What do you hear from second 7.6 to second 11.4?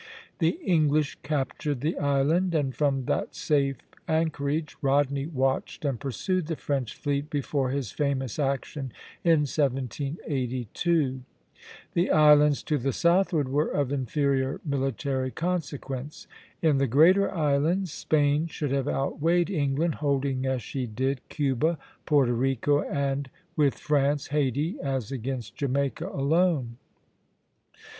his famous action in 1782.